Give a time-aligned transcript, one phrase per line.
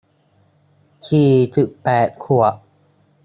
[1.09, 2.55] สี่สิบแปดขวด